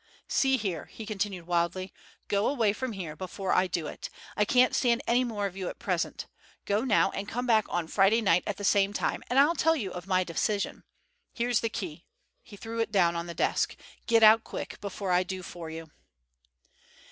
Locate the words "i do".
3.53-3.85, 15.11-15.43